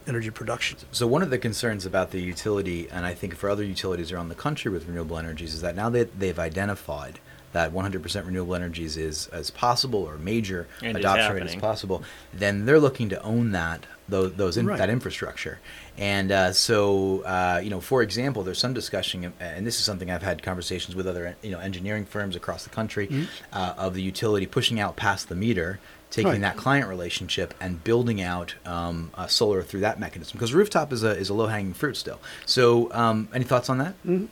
[0.08, 0.78] energy production.
[0.92, 4.30] So one of the concerns about the utility, and I think for other utilities around
[4.30, 7.20] the country with renewable energies, is that now that they've identified
[7.54, 12.04] that 100% renewable energies is as possible or major And adoption rate as possible,
[12.34, 14.78] then they're looking to own that those, those in, Right.
[14.78, 15.60] that infrastructure.
[15.98, 19.86] And uh, so, uh, you know, for example, there's some discussion, uh, and this is
[19.86, 23.28] something I've had conversations with other, you know, engineering firms across the country, Mhm.
[23.52, 25.80] uh, of the utility pushing out past the meter,
[26.12, 26.42] taking Right.
[26.42, 30.34] that client relationship and building out um, uh, solar through that mechanism.
[30.34, 32.20] Because rooftop is a is a low hanging fruit still.
[32.46, 33.94] So, um, any thoughts on that?
[34.06, 34.28] Mhm.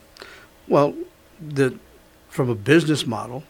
[0.67, 0.93] Well,
[1.41, 1.75] the
[2.29, 3.43] from a business model,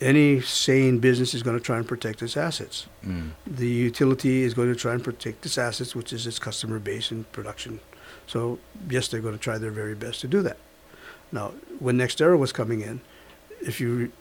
[0.00, 2.86] any sane business is going to try and protect its assets.
[3.04, 3.30] Mm.
[3.46, 7.10] The utility is going to try and protect its assets, which is its customer base
[7.10, 7.80] and production.
[8.26, 8.58] So
[8.90, 10.58] yes, they're going to try their very best to do that.
[11.32, 13.00] Now, when NextEra was coming in,
[13.60, 14.12] if you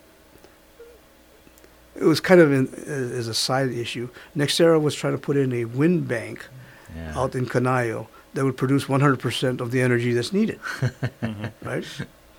[1.95, 4.09] it was kind of in, as a side issue.
[4.35, 6.45] NextEra was trying to put in a wind bank
[6.95, 7.17] Yeah.
[7.19, 10.59] out in Canayo that would produce 100% of the energy that's needed,
[11.63, 11.85] right?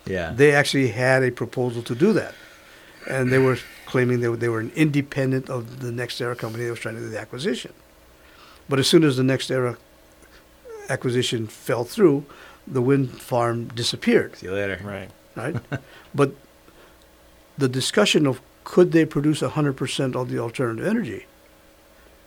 [0.05, 0.33] yeah.
[0.35, 2.35] They actually had a proposal to do that.
[3.09, 6.71] And they were claiming they were, they were an independent of the NextEra company that
[6.71, 7.73] was trying to do the acquisition.
[8.69, 9.77] But as soon as the NextEra
[10.89, 12.25] acquisition fell through,
[12.67, 14.81] the wind farm disappeared, See you later.
[14.83, 15.11] Right.
[15.37, 15.57] right?
[16.15, 16.33] but
[17.57, 21.27] the discussion of could they produce 100% of the alternative energy?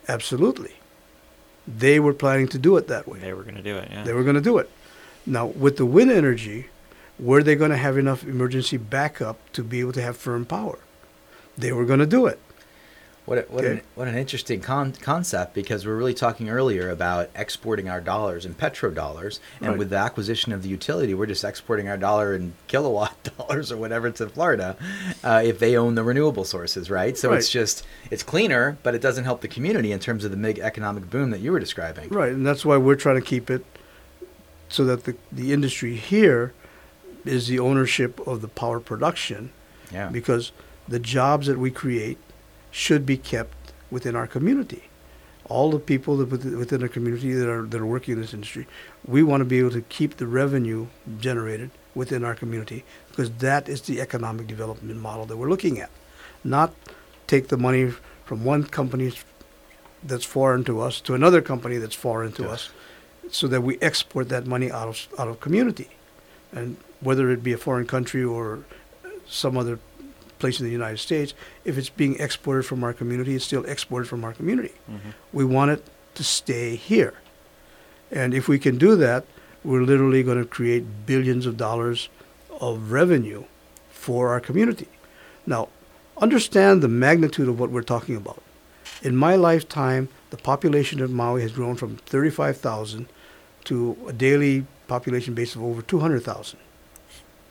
[0.07, 0.73] Absolutely.
[1.67, 3.19] They were planning to do it that way.
[3.19, 3.89] They were going to do it.
[3.91, 4.03] Yeah.
[4.03, 4.69] They were going to do it.
[5.25, 6.67] Now, with the wind energy,
[7.19, 10.79] were they going to have enough emergency backup to be able to have firm power?
[11.57, 12.39] They were going to do it.
[13.25, 17.29] What a, what, an, what an interesting con- concept because we're really talking earlier about
[17.35, 19.77] exporting our dollars in petrodollars, and Right.
[19.77, 23.77] with the acquisition of the utility, we're just exporting our dollar in kilowatt dollars or
[23.77, 24.75] whatever to Florida,
[25.23, 27.15] uh, if they own the renewable sources, right?
[27.15, 30.37] So it's just it's cleaner, but it doesn't help the community in terms of the
[30.37, 32.09] big economic boom that you were describing.
[32.09, 33.63] Right, and that's why we're trying to keep it
[34.69, 36.53] so that the, the industry here
[37.25, 39.51] is the ownership of the power production
[39.91, 40.09] Yeah.
[40.09, 40.51] because
[40.87, 42.17] the jobs that we create
[42.71, 44.83] should be kept within our community.
[45.45, 48.67] All the people that within our community that are that are working in this industry,
[49.07, 50.87] we want to be able to keep the revenue
[51.19, 55.89] generated within our community because that is the economic development model that we're looking at.
[56.43, 56.73] Not
[57.25, 57.91] take the money
[58.25, 59.11] from one company
[60.03, 62.51] that's foreign to us to another company that's foreign to Yes.
[62.51, 62.69] us,
[63.31, 65.89] so that we export that money out of out of community,
[66.51, 68.59] and whether it be a foreign country or
[69.27, 69.79] some other
[70.39, 71.33] place in the United States,
[71.65, 74.73] if it's being exported from our community, it's still exported from our community.
[74.89, 75.13] Mhm.
[75.33, 75.85] We want it
[76.15, 77.13] to stay here.
[78.11, 79.25] And if we can do that,
[79.63, 82.09] we're literally going to create billions of dollars
[82.59, 83.43] of revenue
[83.91, 84.87] for our community.
[85.45, 85.67] Now,
[86.17, 88.41] understand the magnitude of what we're talking about.
[89.01, 93.07] In my lifetime, the population of Maui has grown from 35,000
[93.65, 96.59] to a daily population base of over 200,000.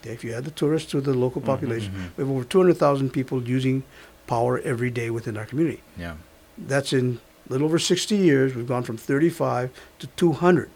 [0.01, 2.17] Okay, if you add the tourists to the local Mhm, population, mhm.
[2.17, 3.83] we have over 200,000 people using
[4.27, 5.81] power every day within our community.
[5.97, 6.15] Yeah.
[6.57, 8.55] That's in a little over 60 years.
[8.55, 9.71] We've gone from 35
[10.01, 10.69] to 200.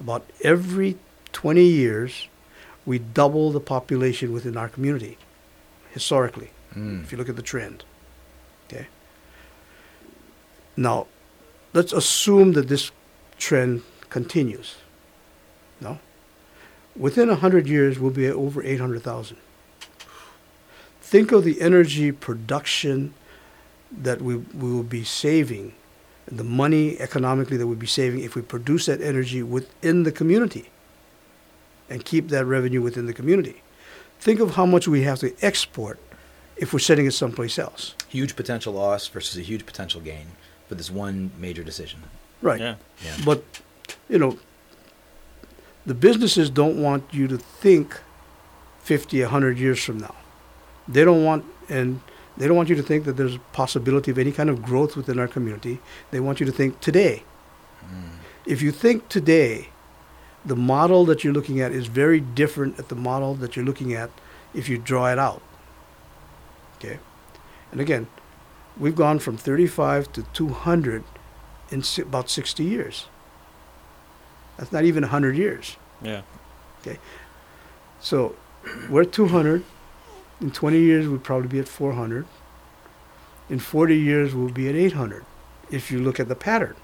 [0.00, 0.96] About every
[1.32, 2.28] 20 years,
[2.84, 5.16] we double the population within our community,
[5.92, 7.02] historically, Mm.
[7.04, 7.84] if you look at the trend.
[8.68, 8.86] Okay.
[10.76, 11.06] Now,
[11.72, 12.90] let's assume that this
[13.38, 14.74] trend continues.
[15.84, 15.98] No?
[16.96, 19.36] Within 100 years, we'll be at over 800,000.
[21.00, 23.14] Think of the energy production
[23.92, 25.74] that we, we will be saving,
[26.26, 30.70] the money economically that we'll be saving if we produce that energy within the community
[31.88, 33.62] and keep that revenue within the community.
[34.18, 35.98] Think of how much we have to export
[36.56, 37.94] if we're sending it someplace else.
[38.08, 40.28] Huge potential loss versus a huge potential gain
[40.68, 42.02] for this one major decision.
[42.40, 42.60] Right.
[42.60, 42.76] Yeah.
[43.04, 43.16] Yeah.
[43.24, 43.44] But,
[44.08, 44.38] you know,
[45.86, 48.00] the businesses don't want you to think
[48.80, 50.14] 50, 100 years from now.
[50.88, 52.00] They don't want, and
[52.36, 54.96] they don't want you to think that there's a possibility of any kind of growth
[54.96, 55.80] within our community.
[56.10, 57.22] They want you to think today.
[57.84, 58.18] Mm.
[58.46, 59.68] If you think today,
[60.44, 63.94] the model that you're looking at is very different at the model that you're looking
[63.94, 64.10] at
[64.52, 65.42] if you draw it out.
[66.76, 66.98] Okay?
[67.72, 68.06] And again,
[68.76, 71.04] we've gone from 35 to 200
[71.70, 73.06] in si- about 60 years.
[74.56, 75.76] That's not even 100 years.
[76.02, 76.22] Yeah.
[76.80, 76.98] Okay.
[78.00, 78.36] So
[78.88, 79.64] we're at 200.
[80.40, 82.26] In 20 years, we'll probably be at 400.
[83.48, 85.24] In 40 years, we'll be at 800
[85.70, 86.76] if you look at the pattern.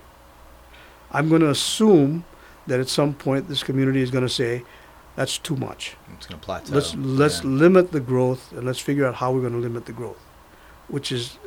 [1.10, 2.24] I'm going to assume
[2.66, 4.62] that at some point this community is going to say,
[5.16, 5.96] that's too much.
[6.16, 6.74] It's going to plateau.
[6.74, 7.50] Let's let's Yeah.
[7.50, 10.20] limit the growth and let's figure out how we're going to limit the growth,
[10.88, 11.38] which is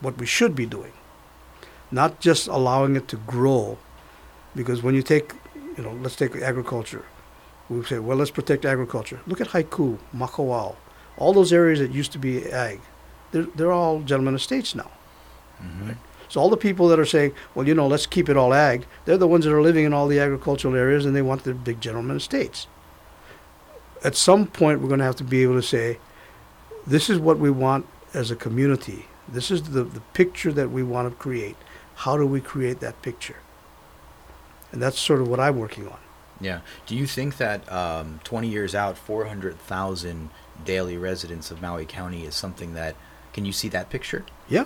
[0.00, 0.92] what we should be doing.
[1.90, 3.78] Not just allowing it to grow,
[4.54, 5.32] because when you take,
[5.76, 7.04] you know, let's take agriculture.
[7.68, 9.20] We say, well, let's protect agriculture.
[9.26, 10.76] Look at Haiku, Makawao,
[11.16, 12.80] all those areas that used to be ag.
[13.32, 14.90] They're, they're all gentlemen estates now.
[15.62, 15.96] Mhm.
[16.28, 18.86] So all the people that are saying, well, you know, let's keep it all ag,
[19.04, 21.54] they're the ones that are living in all the agricultural areas and they want their
[21.54, 22.66] big gentleman estates.
[24.04, 25.98] At some point, we're going to have to be able to say,
[26.86, 29.06] this is what we want as a community.
[29.28, 31.56] This is the, the picture that we want to create.
[31.96, 33.36] How do we create that picture?
[34.72, 35.98] And that's sort of what I'm working on.
[36.40, 36.60] Yeah.
[36.86, 40.30] Do you think that um, 20 years out, 400,000
[40.64, 42.94] daily residents of Maui County is something that,
[43.32, 44.24] can you see that picture?
[44.48, 44.64] Yeah.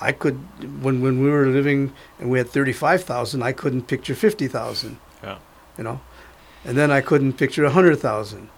[0.00, 0.36] I could,
[0.82, 4.98] when, when we were living and we had 35,000, I couldn't picture 50,000.
[5.24, 5.38] Yeah.
[5.76, 6.00] you know
[6.64, 8.48] and then i couldn't picture hundred thousand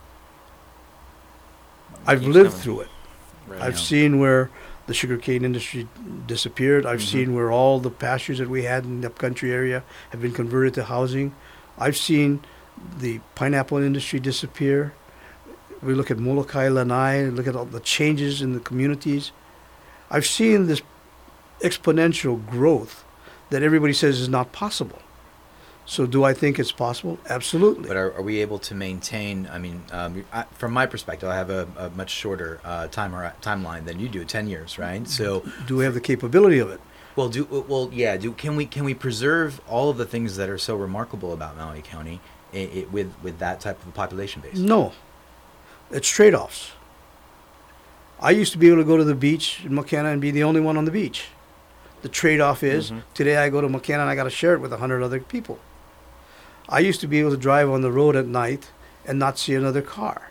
[2.07, 2.63] i've lived coming.
[2.63, 2.89] through it
[3.47, 3.61] Right.
[3.63, 3.81] i've Yeah.
[3.81, 4.51] seen where
[4.91, 5.87] the sugarcane industry
[6.27, 6.85] disappeared.
[6.85, 7.13] I've Mhm.
[7.13, 10.75] seen where all the pastures that we had in the upcountry area have been converted
[10.75, 11.33] to housing.
[11.79, 12.41] I've seen
[12.99, 14.93] the pineapple industry disappear.
[15.81, 19.31] We look at molokai lanai look at all the changes in the communities.
[20.11, 20.83] I've seen this
[21.63, 23.05] exponential growth
[23.51, 24.99] that everybody says is not possible
[25.91, 27.19] so do I think it's possible?
[27.29, 27.89] Absolutely.
[27.89, 29.49] But are, are we able to maintain?
[29.53, 33.13] I mean, um, I, from my perspective, I have a, a much shorter uh, time
[33.43, 35.07] timeline than you do, ten years, right?
[35.09, 36.81] So, do we have the capability of it?
[37.17, 38.17] well, do well, yeah.
[38.17, 41.57] Do can we can we preserve all of the things that are so remarkable about
[41.57, 42.21] Maui County
[42.55, 44.59] i i with with that type of a population base?
[44.59, 44.93] No.
[45.91, 46.71] It's trade offs.
[48.21, 50.45] I used to be able to go to the beach in Makena and be the
[50.45, 51.25] only one on the beach.
[52.03, 53.03] The trade off is Mhm.
[53.13, 55.19] today I go to Makena and I got to share it with a hundred other
[55.21, 55.59] people.
[56.73, 58.71] I used to be able to drive on the road at night
[59.05, 60.31] and not see another car.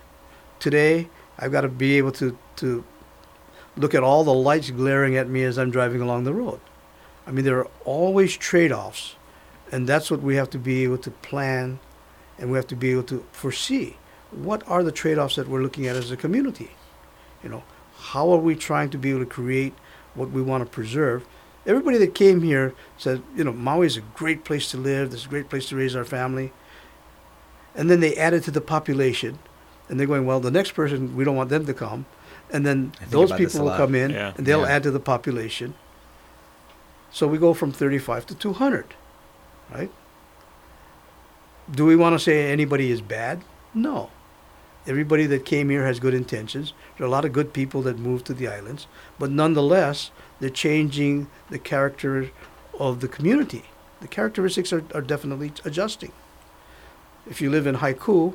[0.58, 2.86] Today I've got to be able to, to
[3.76, 6.62] look at all the lights glaring at me as I'm driving along the road.
[7.28, 9.16] I mean, there are always trade offs,
[9.70, 11.80] and that's what we have to be able to plan
[12.38, 13.98] and we have to be able to foresee.
[14.32, 16.72] What are the trade offs that we're looking at as a community?
[17.44, 17.64] You know,
[17.98, 19.74] how are we trying to be able to create
[20.14, 21.28] what we want to preserve?
[21.70, 25.20] Everybody that came here said, you know, Maui is a great place to live, this
[25.20, 26.52] is a great place to raise our family.
[27.76, 29.38] And then they added to the population,
[29.88, 32.08] and they're going, well, the next person, we don't want them to come.
[32.52, 34.34] And then those people will come in, Yeah.
[34.36, 34.70] and they'll Yeah.
[34.78, 35.76] add to the population.
[37.12, 38.96] So we go from 35 to 200,
[39.72, 39.92] right?
[41.70, 43.44] Do we want to say anybody is bad?
[43.76, 44.10] No.
[44.88, 46.74] Everybody that came here has good intentions.
[46.98, 48.88] There are a lot of good people that moved to the islands,
[49.20, 52.32] but nonetheless, they're changing the character
[52.80, 53.64] of the community.
[54.02, 56.12] The characteristics are, are definitely adjusting.
[57.30, 58.34] If you live in Haiku,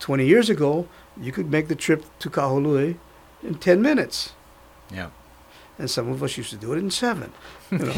[0.00, 0.88] 20 years ago,
[1.20, 2.96] you could make the trip to Kahului
[3.42, 4.32] in 10 minutes.
[4.92, 5.10] Yeah.
[5.78, 7.32] And some of us used to do it in seven.
[7.70, 7.94] You know?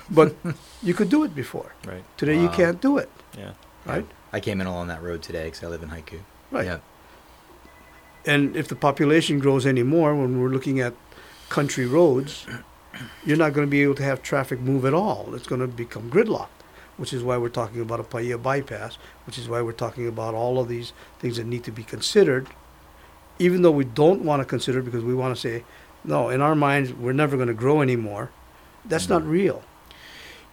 [0.10, 0.34] but
[0.82, 1.72] you could do it before.
[1.86, 2.04] Right.
[2.18, 3.52] Today you can't do it, Yeah.
[3.86, 4.06] right?
[4.30, 6.20] I came in along that road today because I live in Haiku.
[6.50, 6.66] Right.
[6.66, 6.78] Yeah.
[8.26, 10.92] And if the population grows anymore, when we're looking at
[11.48, 12.46] country roads,
[13.24, 15.34] you're not going to be able to have traffic move at all.
[15.34, 16.48] It's going to become gridlocked,
[16.96, 20.34] which is why we're talking about a Paia bypass, which is why we're talking about
[20.34, 22.48] all of these things that need to be considered,
[23.38, 25.64] even though we don't want to consider because we want to say,
[26.04, 28.30] no, in our minds, we're never going to grow anymore.
[28.84, 29.30] That's not mm-hmm.
[29.30, 29.62] real.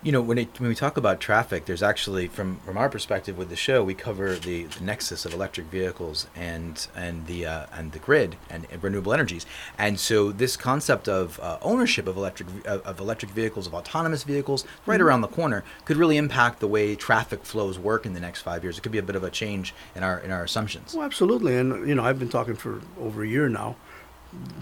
[0.06, 3.39] You know, when it, when we talk about traffic, there's actually from from our perspective
[3.39, 7.66] with the show, we cover the, the nexus of electric vehicles and and the uh,
[7.74, 9.47] and the grid and, and renewable energies.
[9.80, 14.22] And so this concept of uh, ownership of electric of of electric vehicles, of autonomous
[14.24, 15.06] vehicles, right Mhm.
[15.06, 18.64] around the corner, could really impact the way traffic flows work in the next five
[18.64, 18.78] years.
[18.78, 20.93] It could be a bit of a change in our in our assumptions.
[20.93, 23.76] Well, absolutely, and you know, I've been talking for over a year now.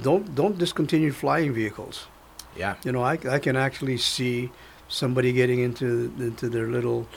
[0.02, 2.08] Don't don't discontinue flying vehicles.
[2.56, 2.76] Yeah.
[2.86, 4.52] You know, I, I can actually see
[4.88, 7.08] somebody getting into into their little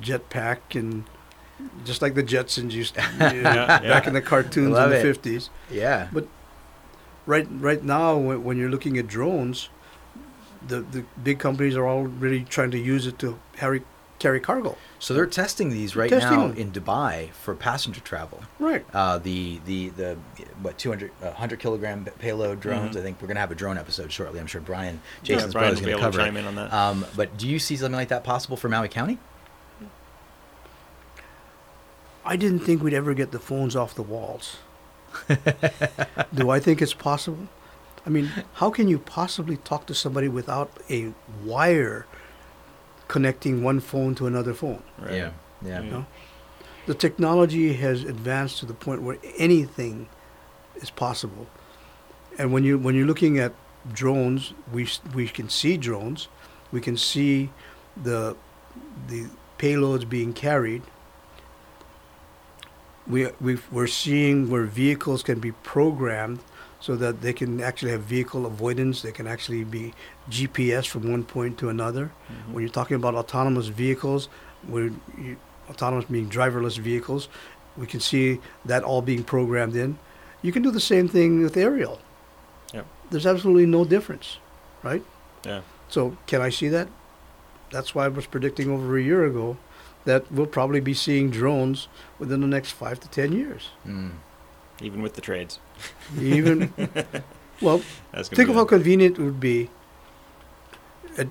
[0.00, 1.04] jetpack and
[1.84, 3.02] just like the Jetsons used to,
[3.34, 4.08] you know, Yeah, back yeah.
[4.08, 5.50] in the cartoons in the fifties.
[5.70, 6.08] Yeah.
[6.12, 6.26] But
[7.26, 9.68] right right now, when, when you're looking at drones,
[10.66, 13.82] the the big companies are all really trying to use it to carry
[14.20, 14.76] carry cargo.
[15.00, 16.56] So they're testing these right Testing now them.
[16.56, 18.42] in Dubai for passenger travel.
[18.60, 18.84] Right.
[18.94, 20.16] Uh, the the the
[20.62, 22.94] what 200 uh, 100 kilogram payload drones.
[22.94, 23.00] Mhm.
[23.00, 24.38] I think we're gonna have a drone episode shortly.
[24.38, 26.40] I'm sure Brian Yeah, Jason's Brian probably gonna able to cover chime it.
[26.40, 26.72] in on that.
[26.72, 29.18] Um, but do you see something like that possible for Maui County?
[32.24, 34.58] I didn't think we'd ever get the phones off the walls.
[36.34, 37.48] Do I think it's possible?
[38.06, 41.12] I mean, how can you possibly talk to somebody without a
[41.44, 42.06] wire
[43.10, 44.82] connecting one phone to another phone?
[44.98, 45.14] Right.
[45.14, 45.30] Yeah.
[45.62, 45.82] Yeah.
[45.82, 45.90] Yeah.
[45.90, 46.06] No?
[46.86, 50.08] The technology has advanced to the point where anything
[50.76, 51.46] is possible.
[52.38, 53.52] And when you when you're looking at
[53.92, 56.28] drones, we we can see drones,
[56.70, 57.50] we can see
[58.00, 58.36] the
[59.08, 59.26] the
[59.58, 60.82] payloads being carried.
[63.06, 66.40] We we we're seeing where vehicles can be programmed
[66.80, 69.02] so that they can actually have vehicle avoidance.
[69.02, 69.92] They can actually be
[70.30, 72.10] GPS from one point to another.
[72.28, 72.52] Mhm.
[72.52, 74.28] When you're talking about autonomous vehicles,
[74.66, 75.36] where you,
[75.68, 77.28] autonomous being driverless vehicles,
[77.76, 79.98] we can see that all being programmed in.
[80.42, 82.00] You can do the same thing with aerial.
[82.72, 82.86] Yep.
[83.10, 84.38] There's absolutely no difference,
[84.82, 85.02] right?
[85.44, 85.60] Yeah.
[85.88, 86.88] So can I see that?
[87.70, 89.56] That's why I was predicting over a year ago
[90.04, 93.68] that we'll probably be seeing drones within the next five to ten years.
[93.86, 94.12] Mm.
[94.80, 95.58] Even with the trades.
[96.18, 96.72] Even
[97.60, 97.82] well,
[98.14, 99.70] think of how convenient it would be.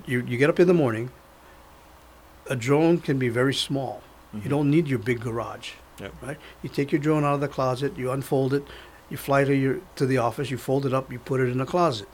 [0.06, 1.10] You you get up in the morning.
[2.48, 4.02] A drone can be very small.
[4.34, 4.44] Mhm.
[4.44, 5.72] You don't need your big garage.
[6.00, 6.14] Yep.
[6.22, 6.38] Right?
[6.62, 8.64] You take your drone out of the closet, you unfold it,
[9.10, 11.58] you fly to your to the office, you fold it up, you put it in
[11.58, 12.08] the closet.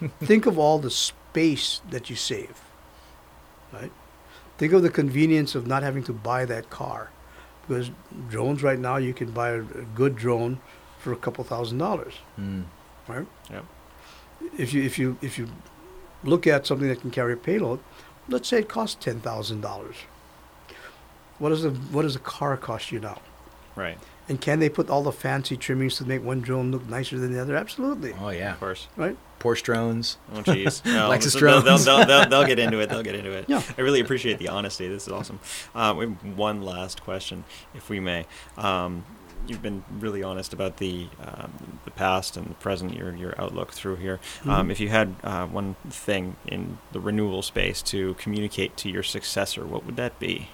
[0.20, 2.60] Think of all the space that you save.
[3.72, 3.92] Right?
[4.58, 7.10] Think of the convenience of not having to buy that car.
[7.66, 7.90] Because
[8.28, 10.60] drones right now you can buy a, a good drone
[10.98, 12.14] for a couple thousand dollars.
[12.38, 12.64] Mm.
[13.08, 13.26] Right?
[13.50, 13.64] Yep.
[14.58, 15.48] If you if you if you
[16.24, 17.80] look at something that can carry a payload,
[18.28, 19.96] let's say it costs ten thousand dollars.
[21.38, 23.20] What does a what does a car cost you now?
[23.74, 23.98] Right.
[24.28, 27.32] And can they put all the fancy trimmings to make one drone look nicer than
[27.32, 27.54] the other?
[27.56, 28.12] Absolutely.
[28.20, 28.52] Oh yeah.
[28.54, 28.88] Of course.
[28.96, 29.16] Right?
[29.38, 30.18] Porsche drones.
[30.34, 30.84] Oh, jeez.
[30.84, 31.84] No, Lexus so they'll, they'll, drones.
[31.84, 32.88] they'll, they'll, they'll get into it.
[32.88, 33.44] They'll get into it.
[33.48, 33.62] Yeah.
[33.78, 34.88] I really appreciate the honesty.
[34.88, 35.38] This is awesome.
[35.74, 38.26] Um, we have one last question, if we may.
[38.56, 39.04] Um,
[39.46, 43.72] you've been really honest about the um, the past and the present, your your outlook
[43.72, 44.18] through here.
[44.44, 44.72] Um, Mhm.
[44.72, 49.64] if you had uh, one thing in the renewable space to communicate to your successor,
[49.64, 50.48] what would that be?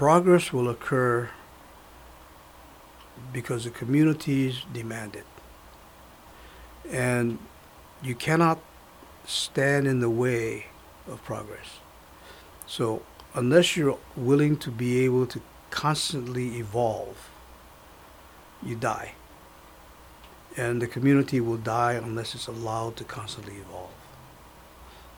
[0.00, 1.28] Progress will occur
[3.34, 5.26] because the communities demand it.
[6.90, 7.38] And
[8.02, 8.60] you cannot
[9.26, 10.68] stand in the way
[11.06, 11.80] of progress.
[12.66, 13.02] So,
[13.34, 17.28] unless you're willing to be able to constantly evolve,
[18.62, 19.12] you die.
[20.56, 23.92] And the community will die unless it's allowed to constantly evolve.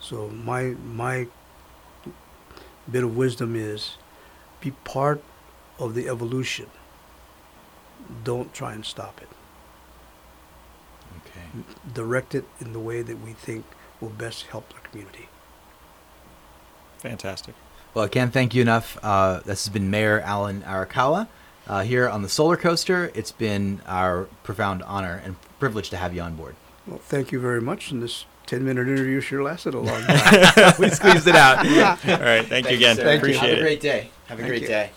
[0.00, 1.28] So, my, my
[2.90, 3.96] bit of wisdom is
[4.62, 5.22] be part
[5.78, 6.66] of the evolution.
[8.24, 9.28] Don't try and stop it.
[11.18, 11.64] Okay.
[11.92, 13.64] Direct it in the way that we think
[14.00, 15.28] will best help the community.
[16.98, 17.54] Fantastic.
[17.94, 18.98] Well, I can't thank you enough.
[19.02, 21.28] Uh, this has been Mayor Alan Arakawa
[21.66, 23.10] uh, here on the Solar Coaster.
[23.14, 26.56] It's been our profound honor and privilege to have you on board.
[26.86, 27.90] Well, thank you very much.
[27.90, 30.74] And this 10 minute interview sure lasted a long time.
[30.78, 31.58] we squeezed it out.
[31.58, 32.44] All right.
[32.46, 32.96] Thank, you again.
[32.96, 33.04] sir.
[33.04, 33.34] Thank you.
[33.34, 33.58] Appreciate Have it.
[33.58, 34.10] a great day.
[34.26, 34.68] Have a Thank great you.
[34.68, 34.90] day.